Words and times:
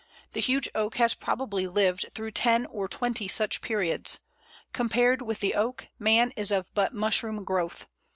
The 0.33 0.41
huge 0.41 0.67
Oak 0.73 0.95
has 0.95 1.13
probably 1.13 1.67
lived 1.67 2.09
through 2.15 2.31
ten 2.31 2.65
or 2.65 2.87
twenty 2.87 3.27
such 3.27 3.61
periods. 3.61 4.19
Compared 4.73 5.21
with 5.21 5.41
the 5.41 5.53
Oak, 5.53 5.89
man 5.99 6.31
is 6.31 6.51
but 6.73 6.87
of 6.87 6.93
mushroom 6.95 7.43
growth. 7.43 7.85